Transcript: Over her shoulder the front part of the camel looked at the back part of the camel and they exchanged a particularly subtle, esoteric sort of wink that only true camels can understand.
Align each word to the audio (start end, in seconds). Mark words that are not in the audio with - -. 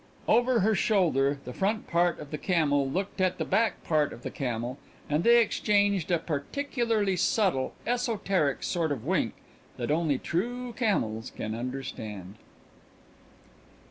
Over 0.27 0.61
her 0.61 0.73
shoulder 0.73 1.37
the 1.45 1.53
front 1.53 1.85
part 1.85 2.17
of 2.19 2.31
the 2.31 2.39
camel 2.39 2.89
looked 2.89 3.21
at 3.21 3.37
the 3.37 3.45
back 3.45 3.83
part 3.83 4.11
of 4.11 4.23
the 4.23 4.31
camel 4.31 4.79
and 5.07 5.23
they 5.23 5.39
exchanged 5.39 6.09
a 6.09 6.17
particularly 6.17 7.15
subtle, 7.15 7.75
esoteric 7.85 8.63
sort 8.63 8.91
of 8.91 9.05
wink 9.05 9.35
that 9.77 9.91
only 9.91 10.17
true 10.17 10.73
camels 10.73 11.29
can 11.29 11.53
understand. 11.53 12.33